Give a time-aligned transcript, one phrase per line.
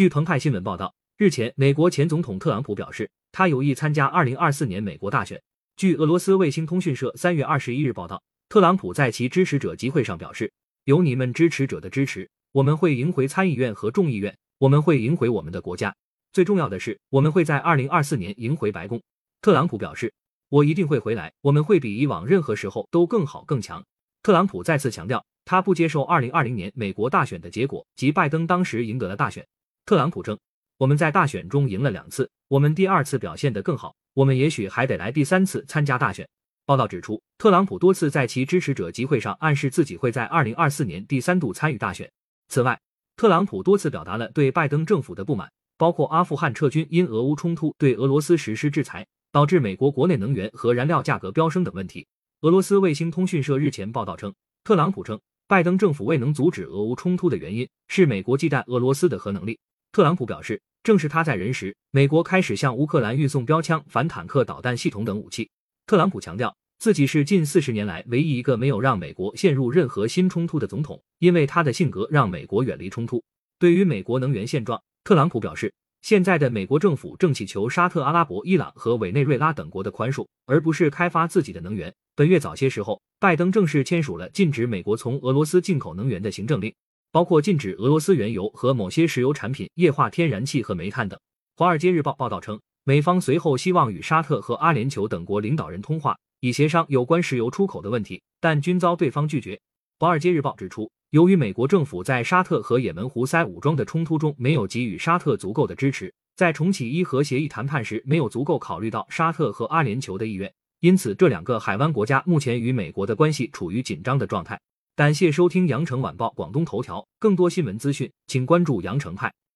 [0.00, 5.38] 据澎湃新闻报道，日前，美国前总统特朗普表示，他有意参加二零二四年美国大选。
[5.76, 10.50] 据俄罗斯卫星通讯社三月二十一日报道，特朗普在其支持者集会上表示
[10.84, 15.94] ：“有你们支持者的支持，我们会赢回参议院和众议院，我们会赢回我们的国家。
[16.32, 19.02] 最重要的是，我们会在二零二四年赢回白宫。”
[19.42, 20.10] 特朗普表示
[20.48, 23.84] ：“我一定会回来，我们会比以往任何时候都更好更强。”
[24.24, 29.46] 特朗普再次强调，他不接受二零二零年美国大选的结果及拜登当时赢得了大选。
[29.90, 30.38] 特朗普称
[30.78, 36.28] ：“我们在大选中赢了两次，我们第二次表现得更好，我们也许还得来第三次参加大选。”
[36.64, 42.08] 报道指出，特朗普多次在其支持者集会上暗示自己会在二零二四年第三度参与大选。
[42.46, 42.80] 此外，
[43.16, 52.06] 特朗普多次表达了对拜登政府的不满，包括阿富汗撤军、因俄乌冲突对俄罗斯实施制裁导致美国国内能源和燃料价格飙升等问题。
[52.42, 54.32] 俄罗斯卫星通讯社日前报道称，
[54.62, 59.58] 特朗普称，拜登政府未能阻止俄乌冲突的原因是美国忌惮俄罗斯的核能力。
[59.92, 65.50] 特朗普表示，正是他在任时，美国开始向乌克兰运送标枪、反坦克导弹系统等武器。
[65.84, 73.20] 特朗普强调，自己是近四十年来唯一一个没有让美国陷入任何新冲突的总统，因为他的性格让美国远离冲突。
[73.58, 75.72] 对于美国能源现状，特朗普表示。
[76.02, 81.94] 现在的美国政府正祈求沙特阿拉伯、伊朗和委内瑞拉等国的宽恕，而不是开发自己的能源。
[82.16, 86.74] 本月早些时候，拜登正式签署了禁止美国从俄罗斯进口能源的行政令，
[87.12, 91.18] 包括禁止俄罗斯原油和某些石油产品、液化天然气和煤炭等。
[91.56, 99.60] 华尔街日报报道称，美方随后希望与沙特和阿联酋等国领导人通话，以协商有关石油出口的问题，但均遭对方拒绝。
[99.98, 100.90] 华尔街日报指出。
[101.10, 114.60] 由于美国政府在沙特和也门胡塞武装的冲突中没有给予沙特足够的支持，在重启伊核协议谈判时没有足够考虑到沙特和阿联酋的意愿，因此这两个海湾国家目前与美国的关系处于紧张的状态。
[114.96, 119.32] 感谢收听羊城晚报广东头条，更多新闻资讯，请关注羊城派。